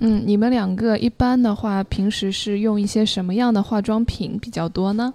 [0.00, 5.12] 嗯，你们两个一般的话，平时是用一些什么样的化妆品比较多呢？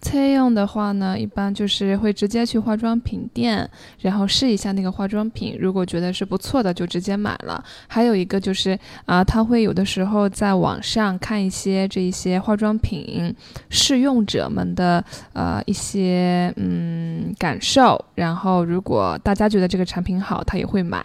[0.05, 3.69] 采用的话呢，一般就是会直接去化妆品店，
[4.01, 7.65] 然后试一下那个化妆品，如果觉得是不错的，就直接买了。
[7.89, 13.35] 还有一个就是啊，他会有的时候在网上看一些这一些化妆品
[13.71, 21.03] 试用者们的呃一些嗯感受，然后如果大家觉得这个产品好，他也会买。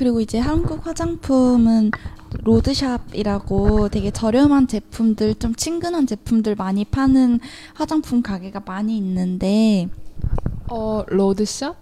[0.00, 1.90] 그리고 이제 한국 화장품은
[2.44, 7.38] 로드샵이라고 되게 저렴한 제품들, 좀 친근한 제품들 많이 파는
[7.74, 9.90] 화장품 가게가 많이 있는데,
[10.70, 11.76] 어, 로드샵?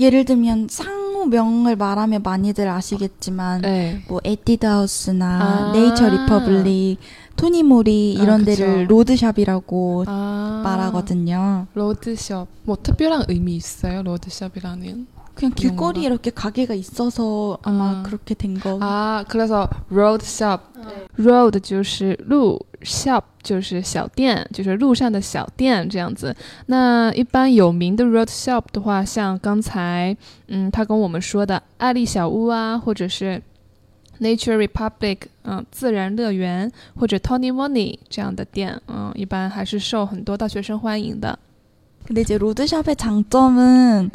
[0.00, 4.02] 예를 들면 상호명을 말하면 많이들 아시겠지만, 네.
[4.08, 6.98] 뭐 에뛰드하우스나 아~ 네이처 리퍼블릭,
[7.36, 11.68] 토니모리 아, 이런 아, 데를 로드샵이라고 아~ 말하거든요.
[11.74, 12.48] 로드샵.
[12.64, 14.02] 뭐 특별한 의미 있어요?
[14.02, 15.13] 로드샵이라는?
[15.35, 18.03] 그냥 길거리에 이렇게 가게가 있어서 아마 아.
[18.03, 18.77] 그렇게 된 거.
[18.81, 20.63] 아, 그래서 road shop.
[20.75, 21.07] 네.
[21.17, 26.35] road 就是路 shop 就是小店就是路上的小店这样子
[26.65, 30.15] 那一般有名的 road shop 的话像刚才
[30.47, 33.41] 嗯他跟我们说的爱丽小屋啊或者是
[34.19, 41.37] Nature Republic 嗯自然乐园或者 Tony Money 这样的店嗯一般还是受很多大学生欢迎的
[42.05, 44.09] 근데 이제 로드샵의 장점은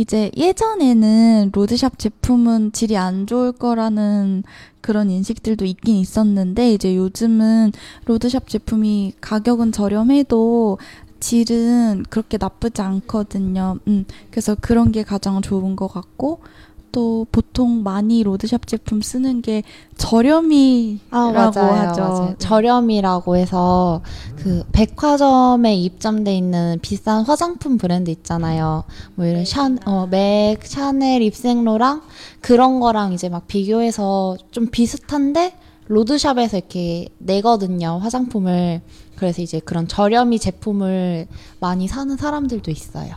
[0.00, 4.44] 이제 예전에는 로드샵 제품은 질이 안 좋을 거라는
[4.80, 7.72] 그런 인식들도 있긴 있었는데 이제 요즘은
[8.06, 10.78] 로드샵 제품이 가격은 저렴해도
[11.20, 13.78] 질은 그렇게 나쁘지 않거든요.
[13.88, 16.40] 음, 그래서 그런 게 가장 좋은 것 같고
[16.92, 19.62] 또 보통 많이 로드샵 제품 쓰는 게
[19.96, 22.00] 저렴이라고 아, 맞아요, 하죠.
[22.00, 22.34] 맞아요.
[22.38, 24.02] 저렴이라고 해서
[24.36, 28.84] 그 백화점에 입점돼 있는 비싼 화장품 브랜드 있잖아요.
[29.14, 32.02] 뭐 이런 샤, 어, 맥, 샤넬, 입생로랑
[32.40, 35.54] 그런 거랑 이제 막 비교해서 좀 비슷한데
[35.86, 38.80] 로드샵에서 이렇게 내거든요 화장품을
[39.16, 41.26] 그래서 이제 그런 저렴이 제품을
[41.58, 43.16] 많이 사는 사람들도 있어요.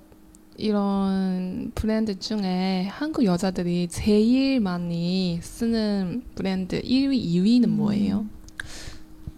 [0.57, 7.77] 이런 브랜드 중에 한국 여자들이 제일 많이 쓰는 브랜드 1위, 2위는 음.
[7.77, 8.25] 뭐예요?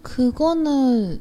[0.01, 1.19] 그거는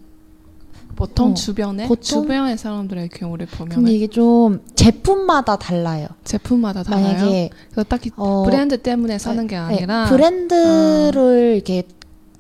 [0.97, 2.23] 보통 어, 주변에 보통?
[2.23, 6.09] 주변의 사람들의 경우를 보면 근데 이게 좀 제품마다 달라요.
[6.25, 7.15] 제품마다 달라요.
[7.15, 7.51] 만약에
[7.89, 11.55] 딱히 어, 브랜드 때문에 사는 게 네, 아니라 네, 브랜드를 어.
[11.55, 11.85] 이렇게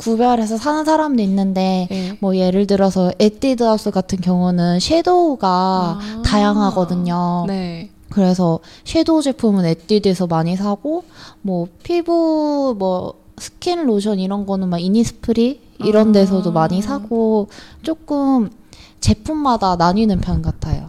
[0.02, 2.18] 구별해서 사는 사람도 있는데 네.
[2.20, 6.22] 뭐 예를 들어서 에뛰드 하우스 같은 경우는 섀도우가 아.
[6.24, 7.44] 다양하거든요.
[7.46, 7.90] 네.
[8.10, 11.04] 그래서 섀도우 제품은 에뛰드에서 많이 사고
[11.40, 16.12] 뭐 피부 뭐 스킨 로션 이런 거는 막 이니스프리 이런 아.
[16.12, 17.48] 데서도 많이 사고
[17.82, 18.50] 조금
[19.00, 20.86] 제품마다 나뉘는 편 같아요.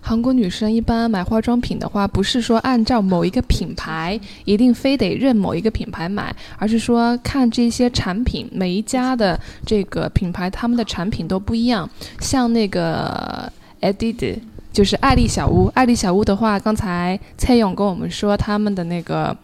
[0.00, 11.88] 韩国女生一般买化妆品的话，不是说按照某一个品牌，一定非得认某一个品牌买，而是说看这些产品，每一家的这个品牌，他们的产品都不一样。
[12.20, 13.50] 像那个
[13.80, 14.38] Edid，
[14.72, 19.36] 就是爱丽小屋，爱丽小屋的话，刚才蔡勇跟我们说他们的那个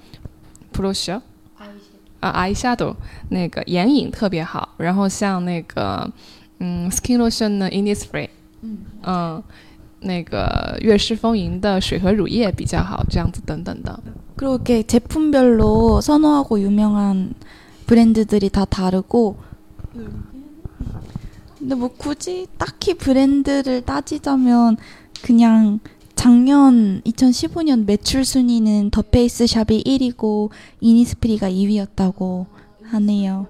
[0.72, 1.22] p r o s h
[2.20, 2.94] 啊 eyeshadow
[3.30, 6.06] 那个眼影特别好，然后像那个
[6.58, 8.28] 嗯 Skin Lotion 呢 Innisfree。
[9.02, 9.42] 嗯，
[10.01, 13.99] 那个悦诗风吟的水和乳液比较好，这样子等等的。
[14.35, 17.33] 그리고 이렇게 제품별로 선호하고 유명한
[17.87, 19.37] 브랜드들이 다 다르고
[21.57, 24.77] 근데 뭐 굳이 딱히 브랜드를 따지자면
[25.23, 25.79] 그냥
[26.15, 30.49] 작년 2015년 매출 순위는 더 페이스 샵이 1위고
[30.81, 32.45] 이니스프리가 2위였다고
[32.83, 33.47] 하네요.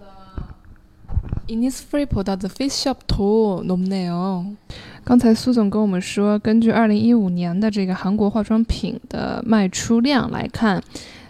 [1.49, 4.55] Innisfree 보다 The Face Shop 더 높네요。
[5.03, 10.81] 刚才苏总跟我们说，根据二零一五年的这个韩国化妆品的卖出量来看，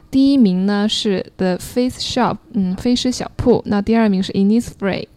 [0.09, 3.61] 第一名呢是 The Face Shop，嗯，飞诗小铺。
[3.65, 5.07] 那第二名是 Innisfree，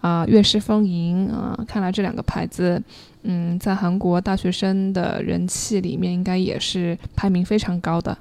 [0.00, 2.82] 啊、悦诗风吟啊、看来这两个牌子，
[3.22, 8.18] 嗯，在韩国大学生的人气里面，应该也是排名非常高的。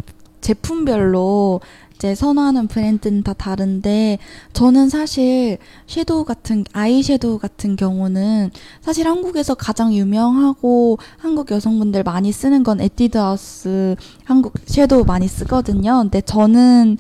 [0.49, 1.61] 제품별로
[1.95, 4.19] 이제 선호하는 브랜드는 다 다른데
[4.55, 8.51] 저는 사실 섀도우 같은 아이 섀도우 같은 경우는
[8.81, 15.99] 사실 한국에서 가장 유명하고 한국 여성분들 많이 쓰는 건 에뛰드하우스 한국 섀도우 많이 쓰거든요.
[16.03, 16.97] 근데 저는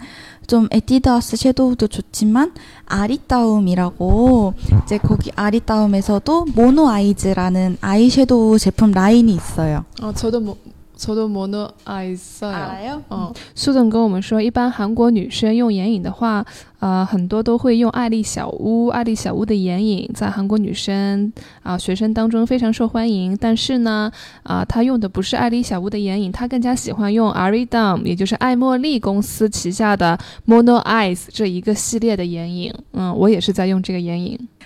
[0.47, 2.53] 좀 에뛰드하우스 섀도우도 좋지만
[2.87, 9.85] 아리따움이라고 이제 거기 아리따움에서도 모노 아이즈라는 아이 섀도우 제품 라인이 있어요.
[10.03, 10.57] 어, 저도 뭐
[10.98, 13.02] 저도 모노 아이 써요.
[13.10, 16.46] 嗯哦，苏总跟我们说，一般韩国女生用眼影的话，
[16.80, 18.88] 呃，很多都会用爱丽小屋。
[18.88, 21.34] 爱丽小屋的眼影在韩国女生
[21.64, 23.36] 啊、学生当中非常受欢迎。
[23.36, 24.12] 但是呢，
[24.44, 32.72] 啊、她用的不是爱丽小屋的眼影，她更加喜欢用 Aridam，也就是爱茉莉公司旗下的 Mono Eyes 这一个系列的眼影。
[32.92, 34.40] 嗯，我也是在用这个眼影。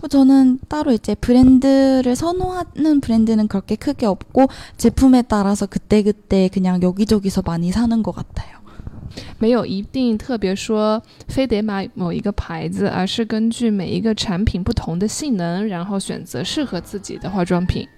[0.00, 0.08] 맞아요.
[0.08, 7.72] 저는 따로 이제 브랜드를 선호하는 브랜드는 그렇게 크게 없고 제품에 따라서 그때그때 그냥 여기저기서 많이
[7.72, 8.56] 사는 것 같아요.
[9.38, 17.88] 没有一定特别说非得买某一个牌子，而是根据每一个产品不同的性能，然后选择适合自己的化妆品。